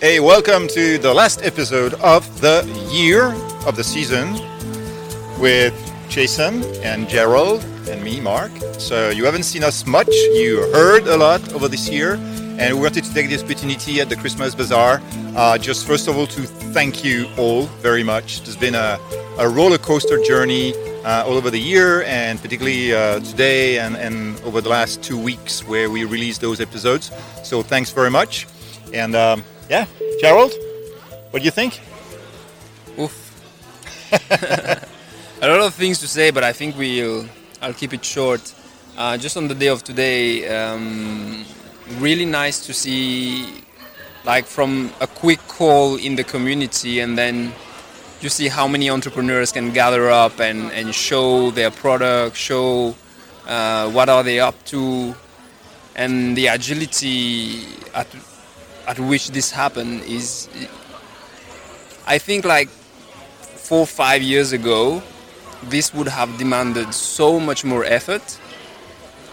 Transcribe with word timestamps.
Hey, 0.00 0.18
welcome 0.18 0.66
to 0.68 0.96
the 0.96 1.12
last 1.12 1.42
episode 1.42 1.92
of 2.00 2.40
the 2.40 2.64
year 2.90 3.34
of 3.66 3.76
the 3.76 3.84
season 3.84 4.32
with 5.38 5.74
Jason 6.08 6.64
and 6.82 7.06
Gerald 7.06 7.62
and 7.86 8.02
me, 8.02 8.18
Marc. 8.18 8.50
So 8.78 9.10
you 9.10 9.26
haven't 9.26 9.42
seen 9.42 9.62
us 9.62 9.86
much, 9.86 10.08
you 10.08 10.62
heard 10.72 11.06
a 11.06 11.18
lot 11.18 11.52
over 11.52 11.68
this 11.68 11.90
year, 11.90 12.14
and 12.58 12.76
we 12.76 12.80
wanted 12.80 13.04
to 13.04 13.12
take 13.12 13.28
this 13.28 13.42
opportunity 13.42 14.00
at 14.00 14.08
the 14.08 14.16
Christmas 14.16 14.54
Bazaar 14.54 15.02
uh, 15.36 15.58
just 15.58 15.86
first 15.86 16.08
of 16.08 16.16
all 16.16 16.26
to 16.28 16.40
thank 16.72 17.04
you 17.04 17.28
all 17.36 17.66
very 17.82 18.02
much. 18.02 18.40
It's 18.40 18.56
been 18.56 18.76
a, 18.76 18.98
a 19.38 19.46
roller 19.50 19.76
coaster 19.76 20.16
journey 20.24 20.72
uh, 21.04 21.24
all 21.26 21.34
over 21.34 21.50
the 21.50 21.60
year, 21.60 22.04
and 22.04 22.40
particularly 22.40 22.94
uh, 22.94 23.20
today 23.20 23.78
and, 23.78 23.98
and 23.98 24.40
over 24.44 24.62
the 24.62 24.70
last 24.70 25.02
two 25.02 25.18
weeks 25.18 25.62
where 25.68 25.90
we 25.90 26.04
released 26.04 26.40
those 26.40 26.58
episodes. 26.58 27.12
So 27.44 27.62
thanks 27.62 27.90
very 27.90 28.10
much. 28.10 28.46
And 28.94 29.14
um, 29.14 29.44
yeah, 29.70 29.86
Gerald, 30.20 30.52
what 31.30 31.38
do 31.38 31.44
you 31.44 31.52
think? 31.52 31.80
Oof. 32.98 33.14
a 35.40 35.48
lot 35.48 35.60
of 35.60 35.72
things 35.74 36.00
to 36.00 36.08
say, 36.08 36.32
but 36.32 36.42
I 36.42 36.52
think 36.52 36.76
we'll. 36.76 37.24
I'll 37.62 37.74
keep 37.74 37.94
it 37.94 38.04
short. 38.04 38.52
Uh, 38.98 39.16
just 39.16 39.36
on 39.36 39.46
the 39.46 39.54
day 39.54 39.68
of 39.68 39.84
today, 39.84 40.48
um, 40.48 41.44
really 41.98 42.24
nice 42.24 42.66
to 42.66 42.74
see, 42.74 43.62
like 44.24 44.44
from 44.44 44.90
a 45.00 45.06
quick 45.06 45.38
call 45.46 45.96
in 45.96 46.16
the 46.16 46.24
community, 46.24 46.98
and 46.98 47.16
then 47.16 47.52
you 48.20 48.28
see 48.28 48.48
how 48.48 48.66
many 48.66 48.90
entrepreneurs 48.90 49.52
can 49.52 49.72
gather 49.72 50.10
up 50.10 50.40
and, 50.40 50.72
and 50.72 50.92
show 50.92 51.52
their 51.52 51.70
product, 51.70 52.34
show 52.34 52.94
uh, 53.46 53.88
what 53.90 54.08
are 54.08 54.24
they 54.24 54.40
up 54.40 54.56
to, 54.64 55.14
and 55.94 56.36
the 56.36 56.48
agility 56.48 57.66
at 57.94 58.08
at 58.90 58.98
which 58.98 59.30
this 59.30 59.52
happened 59.52 60.02
is 60.02 60.48
I 62.06 62.18
think 62.18 62.44
like 62.44 62.68
four 63.68 63.86
five 63.86 64.20
years 64.20 64.52
ago 64.52 65.00
this 65.62 65.94
would 65.94 66.08
have 66.08 66.30
demanded 66.38 66.92
so 66.94 67.38
much 67.38 67.64
more 67.64 67.84
effort. 67.84 68.26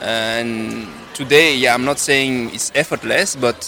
And 0.00 0.88
today 1.14 1.56
yeah 1.56 1.72
I'm 1.74 1.84
not 1.84 1.98
saying 2.00 2.52
it's 2.56 2.72
effortless 2.74 3.36
but 3.36 3.58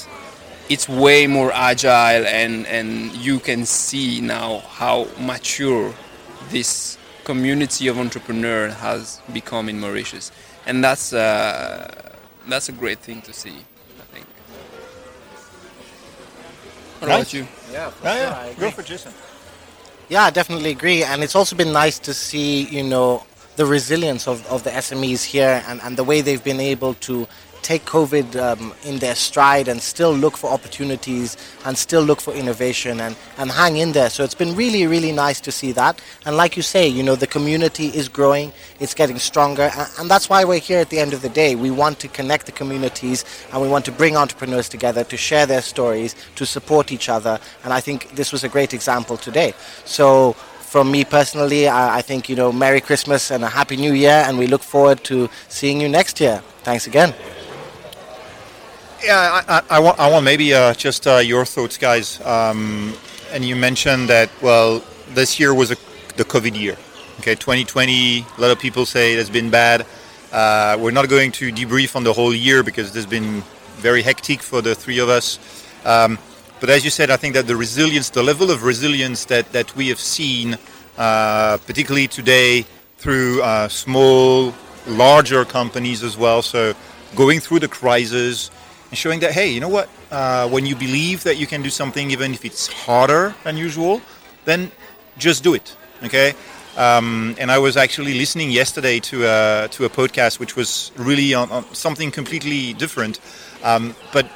it's 0.68 0.88
way 0.88 1.28
more 1.28 1.52
agile 1.52 2.24
and 2.40 2.66
and 2.66 3.14
you 3.26 3.38
can 3.38 3.64
see 3.64 4.20
now 4.20 4.58
how 4.80 5.06
mature 5.20 5.94
this 6.50 6.98
community 7.22 7.86
of 7.86 7.96
entrepreneurs 7.98 8.74
has 8.74 9.20
become 9.32 9.68
in 9.68 9.78
Mauritius. 9.78 10.32
And 10.66 10.82
that's 10.82 11.12
uh, 11.12 12.10
that's 12.48 12.68
a 12.68 12.72
great 12.82 12.98
thing 12.98 13.22
to 13.22 13.32
see 13.32 13.58
what 17.06 17.12
Right. 17.12 17.20
about 17.20 17.32
you? 17.32 17.46
Yeah, 17.72 17.90
for 17.90 18.04
Yeah, 18.04 18.12
sure, 18.14 18.22
yeah. 18.22 18.38
I 18.38 18.44
Go 18.46 18.52
agree. 18.52 18.70
for 18.70 18.82
Jason. 18.82 19.12
Yeah, 20.08 20.24
I 20.24 20.30
definitely 20.30 20.70
agree. 20.70 21.02
And 21.04 21.22
it's 21.22 21.34
also 21.34 21.56
been 21.56 21.72
nice 21.72 21.98
to 22.00 22.14
see, 22.14 22.62
you 22.64 22.82
know, 22.82 23.24
the 23.56 23.66
resilience 23.66 24.28
of, 24.28 24.46
of 24.48 24.64
the 24.64 24.70
SMEs 24.70 25.24
here 25.24 25.62
and, 25.66 25.80
and 25.82 25.96
the 25.96 26.04
way 26.04 26.20
they've 26.20 26.42
been 26.44 26.60
able 26.60 26.94
to 26.94 27.26
take 27.62 27.84
COVID 27.84 28.36
um, 28.36 28.72
in 28.84 28.98
their 28.98 29.14
stride 29.14 29.68
and 29.68 29.80
still 29.82 30.12
look 30.12 30.36
for 30.36 30.50
opportunities 30.50 31.36
and 31.64 31.76
still 31.76 32.02
look 32.02 32.20
for 32.20 32.32
innovation 32.32 33.00
and, 33.00 33.16
and 33.38 33.50
hang 33.50 33.76
in 33.76 33.92
there. 33.92 34.10
So 34.10 34.24
it's 34.24 34.34
been 34.34 34.54
really, 34.54 34.86
really 34.86 35.12
nice 35.12 35.40
to 35.40 35.52
see 35.52 35.72
that. 35.72 36.00
And 36.24 36.36
like 36.36 36.56
you 36.56 36.62
say, 36.62 36.86
you 36.86 37.02
know, 37.02 37.16
the 37.16 37.26
community 37.26 37.86
is 37.86 38.08
growing, 38.08 38.52
it's 38.80 38.94
getting 38.94 39.18
stronger. 39.18 39.70
And, 39.76 39.90
and 39.98 40.10
that's 40.10 40.28
why 40.28 40.44
we're 40.44 40.60
here 40.60 40.80
at 40.80 40.90
the 40.90 40.98
end 40.98 41.12
of 41.12 41.22
the 41.22 41.28
day. 41.28 41.54
We 41.54 41.70
want 41.70 41.98
to 42.00 42.08
connect 42.08 42.46
the 42.46 42.52
communities 42.52 43.24
and 43.52 43.60
we 43.60 43.68
want 43.68 43.84
to 43.86 43.92
bring 43.92 44.16
entrepreneurs 44.16 44.68
together 44.68 45.04
to 45.04 45.16
share 45.16 45.46
their 45.46 45.62
stories, 45.62 46.14
to 46.36 46.46
support 46.46 46.92
each 46.92 47.08
other. 47.08 47.38
And 47.64 47.72
I 47.72 47.80
think 47.80 48.10
this 48.14 48.32
was 48.32 48.44
a 48.44 48.48
great 48.48 48.74
example 48.74 49.16
today. 49.16 49.54
So 49.84 50.32
from 50.32 50.90
me 50.90 51.04
personally, 51.04 51.68
I, 51.68 51.98
I 51.98 52.02
think, 52.02 52.28
you 52.28 52.36
know, 52.36 52.52
Merry 52.52 52.80
Christmas 52.80 53.30
and 53.30 53.42
a 53.44 53.48
Happy 53.48 53.76
New 53.76 53.92
Year. 53.92 54.24
And 54.26 54.38
we 54.38 54.46
look 54.46 54.62
forward 54.62 55.02
to 55.04 55.28
seeing 55.48 55.80
you 55.80 55.88
next 55.88 56.20
year. 56.20 56.42
Thanks 56.62 56.86
again. 56.86 57.14
Yeah, 59.04 59.42
I, 59.46 59.58
I, 59.58 59.62
I 59.76 59.78
want, 59.78 59.98
I 59.98 60.10
want 60.10 60.24
maybe 60.24 60.54
uh, 60.54 60.72
just 60.74 61.06
uh, 61.06 61.18
your 61.18 61.44
thoughts, 61.44 61.76
guys. 61.76 62.20
Um, 62.22 62.94
and 63.30 63.44
you 63.44 63.54
mentioned 63.54 64.08
that, 64.08 64.30
well, 64.40 64.82
this 65.10 65.38
year 65.38 65.54
was 65.54 65.70
a, 65.70 65.76
the 66.16 66.24
COVID 66.24 66.58
year. 66.58 66.76
Okay, 67.20 67.34
2020, 67.34 68.20
a 68.20 68.40
lot 68.40 68.50
of 68.50 68.58
people 68.58 68.86
say 68.86 69.12
it 69.12 69.18
has 69.18 69.30
been 69.30 69.50
bad. 69.50 69.86
Uh, 70.32 70.76
we're 70.80 70.90
not 70.90 71.08
going 71.08 71.30
to 71.32 71.52
debrief 71.52 71.94
on 71.94 72.04
the 72.04 72.12
whole 72.12 72.34
year 72.34 72.62
because 72.62 72.90
it 72.90 72.94
has 72.94 73.06
been 73.06 73.42
very 73.76 74.02
hectic 74.02 74.42
for 74.42 74.62
the 74.62 74.74
three 74.74 74.98
of 74.98 75.08
us. 75.08 75.38
Um, 75.84 76.18
but 76.60 76.70
as 76.70 76.84
you 76.84 76.90
said, 76.90 77.10
I 77.10 77.16
think 77.16 77.34
that 77.34 77.46
the 77.46 77.56
resilience, 77.56 78.10
the 78.10 78.22
level 78.22 78.50
of 78.50 78.64
resilience 78.64 79.26
that, 79.26 79.52
that 79.52 79.74
we 79.76 79.88
have 79.88 80.00
seen, 80.00 80.56
uh, 80.96 81.58
particularly 81.66 82.08
today 82.08 82.64
through 82.96 83.42
uh, 83.42 83.68
small, 83.68 84.54
larger 84.86 85.44
companies 85.44 86.02
as 86.02 86.16
well, 86.16 86.40
so 86.40 86.74
going 87.14 87.40
through 87.40 87.60
the 87.60 87.68
crisis 87.68 88.50
showing 88.96 89.20
that, 89.20 89.32
hey, 89.32 89.48
you 89.48 89.60
know 89.60 89.68
what? 89.68 89.88
Uh, 90.10 90.48
when 90.48 90.66
you 90.66 90.76
believe 90.76 91.22
that 91.24 91.36
you 91.36 91.46
can 91.46 91.62
do 91.62 91.70
something, 91.70 92.10
even 92.10 92.32
if 92.32 92.44
it's 92.44 92.66
harder 92.66 93.34
than 93.44 93.56
usual, 93.56 94.00
then 94.44 94.70
just 95.18 95.44
do 95.44 95.54
it. 95.54 95.76
Okay. 96.02 96.34
Um, 96.76 97.34
and 97.38 97.50
I 97.50 97.58
was 97.58 97.76
actually 97.76 98.14
listening 98.14 98.50
yesterday 98.50 99.00
to 99.00 99.24
a, 99.24 99.68
to 99.70 99.84
a 99.84 99.88
podcast 99.88 100.38
which 100.38 100.56
was 100.56 100.92
really 100.96 101.32
on, 101.34 101.50
on 101.50 101.64
something 101.74 102.10
completely 102.10 102.74
different. 102.74 103.20
Um, 103.62 103.94
but 104.12 104.26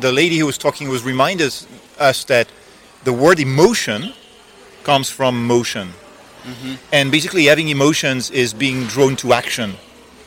the 0.00 0.10
lady 0.10 0.38
who 0.38 0.46
was 0.46 0.58
talking 0.58 0.88
was 0.88 1.04
reminding 1.04 1.46
us, 1.46 1.66
us 1.98 2.24
that 2.24 2.48
the 3.04 3.12
word 3.12 3.38
emotion 3.38 4.12
comes 4.82 5.08
from 5.08 5.46
motion. 5.46 5.90
And 6.92 7.10
basically, 7.10 7.46
having 7.46 7.68
emotions 7.68 8.30
is 8.30 8.52
being 8.52 8.84
drawn 8.84 9.16
to 9.16 9.32
action 9.32 9.74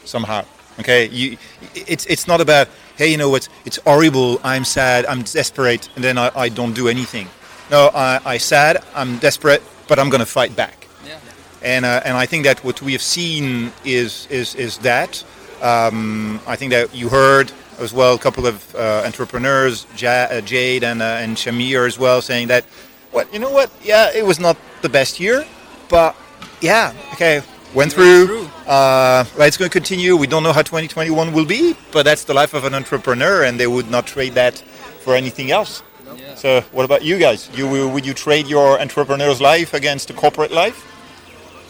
somehow. 0.04 0.46
Okay, 0.80 1.08
you, 1.10 1.38
it's 1.76 2.06
it's 2.08 2.28
not 2.28 2.42
about 2.42 2.68
hey, 2.98 3.12
you 3.12 3.18
know 3.18 3.30
what? 3.30 3.48
It's 3.66 3.78
horrible. 3.86 4.40
I'm 4.44 4.66
sad. 4.66 5.06
I'm 5.06 5.22
desperate, 5.24 5.90
and 5.96 6.04
then 6.04 6.18
I, 6.18 6.32
I 6.36 6.50
don't 6.50 6.74
do 6.74 6.88
anything. 6.88 7.28
No, 7.72 7.92
I 7.94 8.20
I 8.26 8.38
sad. 8.38 8.84
I'm 8.96 9.18
desperate, 9.20 9.62
but 9.88 10.00
I'm 10.00 10.10
gonna 10.10 10.26
fight 10.26 10.56
back. 10.56 10.88
Yeah. 11.06 11.20
And 11.62 11.86
uh, 11.86 12.02
and 12.06 12.18
I 12.18 12.26
think 12.26 12.44
that 12.46 12.64
what 12.64 12.82
we 12.82 12.92
have 12.94 13.02
seen 13.02 13.72
is 13.86 14.28
is 14.30 14.56
is 14.56 14.78
that. 14.80 15.24
Um, 15.62 16.40
I 16.46 16.56
think 16.56 16.72
that 16.72 16.94
you 16.94 17.10
heard 17.10 17.52
as 17.80 17.92
well 17.94 18.14
a 18.14 18.20
couple 18.20 18.46
of 18.46 18.76
uh, 18.76 19.02
entrepreneurs, 19.06 19.88
ja- 19.98 20.28
uh, 20.30 20.42
Jade 20.42 20.84
and 20.84 21.02
uh, 21.02 21.24
and 21.24 21.36
Shamir 21.38 21.88
as 21.88 21.98
well, 21.98 22.22
saying 22.22 22.48
that, 22.50 22.64
what 23.12 23.32
you 23.34 23.40
know 23.40 23.50
what? 23.52 23.70
Yeah, 23.84 24.12
it 24.14 24.26
was 24.26 24.40
not 24.40 24.56
the 24.82 24.90
best 24.90 25.20
year, 25.20 25.46
but 25.90 26.16
yeah, 26.62 26.94
okay, 27.14 27.42
went 27.74 27.94
through. 27.94 28.50
Uh, 28.66 29.26
it's 29.40 29.58
going 29.58 29.70
to 29.70 29.74
continue. 29.74 30.16
We 30.16 30.28
don't 30.28 30.44
know 30.44 30.54
how 30.54 30.62
2021 30.62 31.34
will 31.34 31.46
be, 31.46 31.76
but 31.92 32.04
that's 32.04 32.24
the 32.26 32.34
life 32.34 32.54
of 32.54 32.64
an 32.64 32.74
entrepreneur, 32.74 33.44
and 33.44 33.60
they 33.60 33.68
would 33.68 33.90
not 33.90 34.08
trade 34.08 34.34
that 34.34 34.58
for 35.04 35.16
anything 35.16 35.52
else. 35.52 35.84
Yeah. 36.18 36.36
So, 36.36 36.62
what 36.72 36.86
about 36.86 37.04
you 37.04 37.18
guys? 37.20 37.50
You 37.54 37.68
would 37.90 38.06
you 38.06 38.14
trade 38.14 38.48
your 38.48 38.80
entrepreneur's 38.80 39.40
life 39.42 39.74
against 39.74 40.10
a 40.10 40.14
corporate 40.14 40.52
life? 40.52 40.84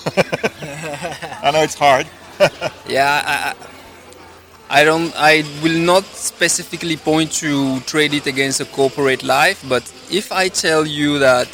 I 1.43 1.51
know 1.51 1.61
it's 1.61 1.75
hard. 1.75 2.07
Yeah, 2.87 3.23
I- 3.25 3.55
I 4.69 4.83
don't. 4.83 5.13
I 5.15 5.43
will 5.63 5.77
not 5.79 6.03
specifically 6.03 6.97
point 6.97 7.31
to 7.39 7.79
trade 7.81 8.13
it 8.13 8.27
against 8.27 8.59
a 8.59 8.65
corporate 8.65 9.23
life, 9.23 9.63
but 9.69 9.83
if 10.11 10.29
I 10.33 10.49
tell 10.49 10.85
you 10.85 11.19
that 11.19 11.47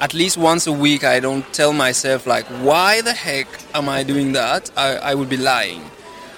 at 0.00 0.14
least 0.14 0.38
once 0.38 0.66
a 0.66 0.72
week 0.72 1.04
I 1.04 1.20
don't 1.20 1.44
tell 1.52 1.72
myself 1.72 2.26
like, 2.26 2.46
why 2.46 3.02
the 3.02 3.12
heck 3.12 3.46
am 3.74 3.88
I 3.88 4.02
doing 4.02 4.32
that? 4.32 4.70
I, 4.76 4.96
I 4.96 5.14
would 5.14 5.28
be 5.28 5.36
lying. 5.36 5.82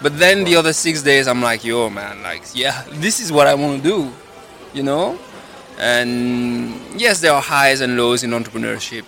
But 0.03 0.19
then 0.19 0.43
the 0.43 0.57
other 0.57 0.73
six 0.73 1.03
days 1.03 1.29
I'm 1.29 1.41
like, 1.41 1.65
yo 1.65 1.89
man, 1.89 2.23
like 2.23 2.43
yeah, 2.55 2.85
this 2.91 3.21
is 3.21 3.31
what 3.31 3.47
I 3.47 3.55
want 3.55 3.83
to 3.83 3.89
do, 3.89 4.13
you 4.75 4.83
know. 4.83 5.19
And 5.79 6.75
yes, 7.01 7.21
there 7.21 7.33
are 7.33 7.41
highs 7.41 7.81
and 7.81 7.97
lows 7.97 8.25
in 8.25 8.31
entrepreneurship. 8.31 9.05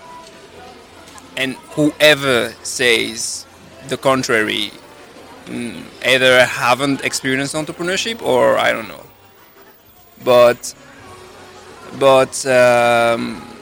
And 1.36 1.54
whoever 1.74 2.54
says 2.62 3.44
the 3.88 3.96
contrary 3.96 4.70
mm, 5.46 5.82
either 6.06 6.46
haven't 6.46 7.04
experienced 7.04 7.54
entrepreneurship 7.54 8.22
or 8.22 8.56
I 8.56 8.72
don't 8.72 8.88
know. 8.88 9.04
But 10.24 10.74
but 11.98 12.46
um, 12.46 13.53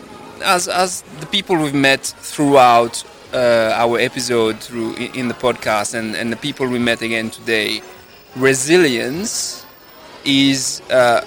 as 0.43 0.69
as 0.69 1.03
the 1.21 1.27
people 1.27 1.57
we've 1.57 1.75
met 1.75 2.01
throughout 2.01 3.05
uh, 3.33 3.73
our 3.75 3.99
episode 3.99 4.59
through 4.61 4.95
in, 4.95 5.29
the 5.29 5.35
podcast 5.35 5.95
and, 5.95 6.15
and 6.15 6.31
the 6.33 6.37
people 6.37 6.67
we 6.67 6.79
met 6.79 7.03
again 7.03 7.31
today, 7.31 7.81
resilience 8.37 9.65
is 10.25 10.83
uh, 10.91 11.25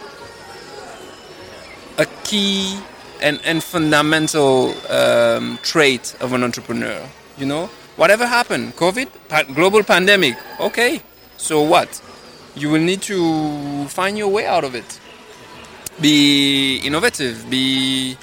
a 1.97 2.05
key 2.23 2.79
and, 3.21 3.39
and 3.43 3.63
fundamental 3.63 4.73
um, 4.91 5.57
trait 5.63 6.15
of 6.19 6.33
an 6.33 6.43
entrepreneur. 6.43 7.01
You 7.37 7.47
know, 7.47 7.65
whatever 7.95 8.25
happened, 8.25 8.75
COVID, 8.75 9.09
pa- 9.27 9.43
global 9.43 9.83
pandemic, 9.83 10.35
okay, 10.59 11.01
so 11.37 11.61
what? 11.61 12.01
You 12.55 12.69
will 12.69 12.81
need 12.81 13.01
to 13.03 13.85
find 13.87 14.17
your 14.17 14.29
way 14.29 14.45
out 14.45 14.63
of 14.63 14.75
it. 14.75 14.99
be 16.01 16.77
innovative, 16.83 17.49
be 17.49 18.17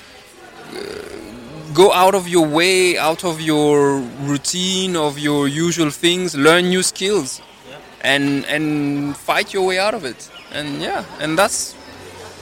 go 1.75 1.93
out 1.93 2.15
of 2.15 2.29
your 2.29 2.47
way, 2.47 2.99
out 2.99 3.25
of 3.25 3.41
your 3.41 3.99
routine 4.23 4.97
of 4.97 5.19
your 5.19 5.49
usual 5.49 5.91
things, 5.91 6.35
learn 6.37 6.69
new 6.69 6.83
skills, 6.83 7.41
and 8.03 8.45
and 8.47 9.17
fight 9.17 9.53
your 9.53 9.67
way 9.67 9.79
out 9.79 9.95
of 9.95 10.05
it. 10.05 10.31
And 10.53 10.81
yeah, 10.81 11.05
and 11.21 11.39
that's 11.39 11.75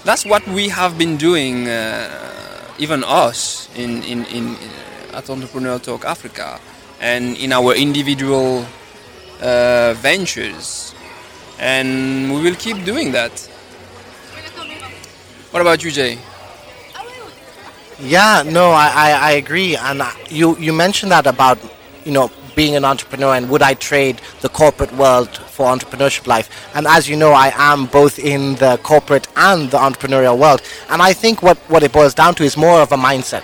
that's 0.04 0.24
what 0.24 0.46
we 0.48 0.68
have 0.68 0.98
been 0.98 1.16
doing, 1.16 1.68
uh, 1.68 2.08
even 2.78 3.04
us 3.04 3.68
in 3.76 4.02
in, 4.02 4.24
in 4.26 4.56
uh, 4.56 5.18
at 5.18 5.30
Entrepreneur 5.30 5.78
Talk 5.78 6.04
Africa, 6.04 6.60
and 7.00 7.36
in 7.36 7.52
our 7.52 7.74
individual 7.74 8.64
uh, 9.42 9.94
ventures, 9.94 10.94
and 11.58 12.32
we 12.32 12.42
will 12.42 12.56
keep 12.56 12.84
doing 12.84 13.12
that. 13.12 13.32
What 15.50 15.60
about 15.60 15.82
you, 15.82 15.90
Jay? 15.90 16.18
Yeah, 18.02 18.42
no, 18.46 18.70
I, 18.70 18.88
I, 18.88 19.10
I 19.10 19.30
agree. 19.32 19.76
And 19.76 20.00
uh, 20.02 20.10
you, 20.30 20.56
you 20.58 20.72
mentioned 20.72 21.12
that 21.12 21.26
about, 21.26 21.58
you 22.04 22.12
know, 22.12 22.30
being 22.56 22.74
an 22.74 22.84
entrepreneur 22.84 23.34
and 23.34 23.48
would 23.50 23.62
I 23.62 23.74
trade 23.74 24.20
the 24.40 24.48
corporate 24.48 24.92
world 24.92 25.28
for 25.36 25.66
entrepreneurship 25.66 26.26
life? 26.26 26.48
And 26.74 26.86
as 26.86 27.08
you 27.08 27.16
know, 27.16 27.32
I 27.32 27.52
am 27.54 27.86
both 27.86 28.18
in 28.18 28.54
the 28.56 28.78
corporate 28.82 29.28
and 29.36 29.70
the 29.70 29.78
entrepreneurial 29.78 30.38
world. 30.38 30.62
And 30.88 31.02
I 31.02 31.12
think 31.12 31.42
what, 31.42 31.58
what 31.68 31.82
it 31.82 31.92
boils 31.92 32.14
down 32.14 32.34
to 32.36 32.42
is 32.42 32.56
more 32.56 32.80
of 32.80 32.92
a 32.92 32.96
mindset. 32.96 33.42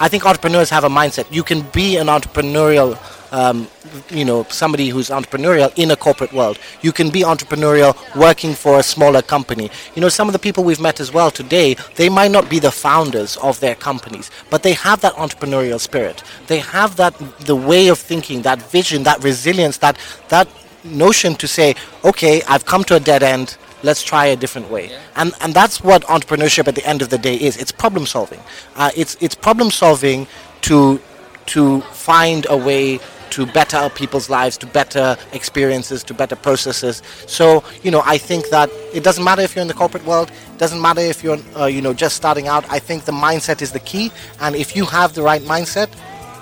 I 0.00 0.08
think 0.08 0.24
entrepreneurs 0.24 0.70
have 0.70 0.84
a 0.84 0.88
mindset. 0.88 1.26
You 1.30 1.42
can 1.42 1.62
be 1.72 1.96
an 1.96 2.06
entrepreneurial 2.06 2.96
um, 3.32 3.68
you 4.10 4.24
know 4.24 4.44
somebody 4.44 4.88
who's 4.88 5.10
entrepreneurial 5.10 5.72
in 5.76 5.90
a 5.90 5.96
corporate 5.96 6.32
world. 6.32 6.58
You 6.82 6.92
can 6.92 7.10
be 7.10 7.20
entrepreneurial 7.20 7.94
working 8.16 8.54
for 8.54 8.78
a 8.78 8.82
smaller 8.82 9.22
company. 9.22 9.70
You 9.94 10.02
know 10.02 10.08
some 10.08 10.28
of 10.28 10.32
the 10.32 10.38
people 10.38 10.64
we've 10.64 10.80
met 10.80 11.00
as 11.00 11.12
well 11.12 11.30
today. 11.30 11.76
They 11.96 12.08
might 12.08 12.30
not 12.30 12.48
be 12.48 12.58
the 12.58 12.70
founders 12.70 13.36
of 13.38 13.60
their 13.60 13.74
companies, 13.74 14.30
but 14.50 14.62
they 14.62 14.74
have 14.74 15.00
that 15.00 15.14
entrepreneurial 15.14 15.80
spirit. 15.80 16.22
They 16.46 16.58
have 16.58 16.96
that 16.96 17.14
the 17.40 17.56
way 17.56 17.88
of 17.88 17.98
thinking, 17.98 18.42
that 18.42 18.62
vision, 18.70 19.02
that 19.04 19.22
resilience, 19.22 19.78
that 19.78 19.98
that 20.28 20.48
notion 20.84 21.34
to 21.36 21.48
say, 21.48 21.74
okay, 22.04 22.42
I've 22.48 22.64
come 22.64 22.84
to 22.84 22.96
a 22.96 23.00
dead 23.00 23.22
end 23.22 23.56
let's 23.82 24.02
try 24.02 24.26
a 24.26 24.36
different 24.36 24.68
way 24.70 24.90
yeah. 24.90 24.98
and 25.16 25.32
and 25.40 25.54
that's 25.54 25.82
what 25.82 26.02
entrepreneurship 26.04 26.66
at 26.66 26.74
the 26.74 26.84
end 26.84 27.00
of 27.00 27.10
the 27.10 27.18
day 27.18 27.36
is 27.36 27.56
it's 27.56 27.70
problem 27.70 28.06
solving 28.06 28.40
uh, 28.76 28.90
it's 28.96 29.16
it's 29.20 29.34
problem 29.34 29.70
solving 29.70 30.26
to 30.62 31.00
to 31.46 31.80
find 31.92 32.46
a 32.50 32.56
way 32.56 32.98
to 33.30 33.46
better 33.46 33.88
people's 33.90 34.28
lives, 34.30 34.56
to 34.58 34.66
better 34.66 35.16
experiences, 35.32 36.02
to 36.04 36.14
better 36.14 36.36
processes. 36.36 37.02
So, 37.26 37.64
you 37.82 37.90
know, 37.90 38.02
I 38.04 38.18
think 38.18 38.48
that 38.50 38.70
it 38.92 39.04
doesn't 39.04 39.24
matter 39.24 39.42
if 39.42 39.54
you're 39.54 39.62
in 39.62 39.68
the 39.68 39.74
corporate 39.74 40.04
world, 40.04 40.30
it 40.30 40.58
doesn't 40.58 40.80
matter 40.80 41.00
if 41.00 41.22
you're, 41.22 41.38
uh, 41.56 41.66
you 41.66 41.82
know, 41.82 41.92
just 41.92 42.16
starting 42.16 42.48
out. 42.48 42.64
I 42.70 42.78
think 42.78 43.04
the 43.04 43.12
mindset 43.12 43.62
is 43.62 43.72
the 43.72 43.80
key. 43.80 44.10
And 44.40 44.56
if 44.56 44.76
you 44.76 44.84
have 44.86 45.14
the 45.14 45.22
right 45.22 45.42
mindset, 45.42 45.88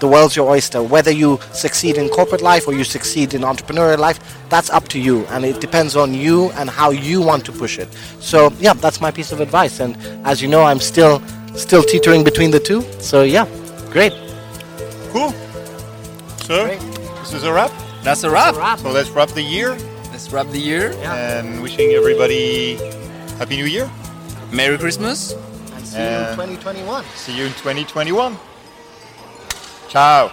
the 0.01 0.09
world's 0.09 0.37
your 0.37 0.49
oyster. 0.51 0.83
Whether 0.83 1.11
you 1.11 1.41
succeed 1.53 1.97
in 1.97 2.09
corporate 2.09 2.43
life 2.43 2.69
or 2.69 2.75
you 2.75 2.85
succeed 2.85 3.35
in 3.35 3.43
entrepreneurial 3.43 3.99
life, 3.99 4.19
that's 4.49 4.71
up 4.71 4.89
to 4.89 5.01
you. 5.01 5.25
And 5.27 5.45
it 5.45 5.61
depends 5.61 5.97
on 5.97 6.15
you 6.15 6.51
and 6.53 6.69
how 6.69 6.91
you 6.91 7.23
want 7.23 7.45
to 7.47 7.53
push 7.53 7.79
it. 7.79 7.89
So, 8.21 8.53
yeah, 8.59 8.75
that's 8.75 9.01
my 9.01 9.11
piece 9.11 9.33
of 9.33 9.41
advice. 9.41 9.81
And 9.81 9.97
as 10.27 10.43
you 10.43 10.49
know, 10.49 10.63
I'm 10.63 10.81
still 10.81 11.23
still 11.55 11.83
teetering 11.83 12.23
between 12.23 12.51
the 12.51 12.61
two. 12.61 12.83
So, 13.01 13.23
yeah, 13.23 13.47
great. 13.91 14.13
Cool. 15.13 15.33
So, 16.47 16.65
Great. 16.65 16.79
this 16.79 17.33
is 17.33 17.43
a 17.43 17.53
wrap? 17.53 17.73
That's 18.05 18.23
a 18.23 18.31
wrap. 18.31 18.55
a 18.55 18.59
wrap. 18.59 18.79
So 18.79 18.93
let's 18.93 19.11
wrap 19.11 19.31
the 19.31 19.43
year. 19.43 19.77
Let's 20.13 20.31
wrap 20.31 20.47
the 20.47 20.61
year. 20.61 20.93
Yeah. 20.93 21.41
And 21.41 21.61
wishing 21.61 21.91
everybody 21.91 22.77
Happy 23.39 23.57
New 23.57 23.65
Year. 23.65 23.91
Merry 24.53 24.79
Christmas. 24.79 25.33
And 25.33 25.85
see 25.85 25.99
and 25.99 26.39
you 26.39 26.45
in 26.45 26.59
uh, 26.59 26.63
2021. 26.63 27.05
See 27.17 27.37
you 27.37 27.47
in 27.47 27.53
2021. 27.55 28.39
Ciao. 29.89 30.31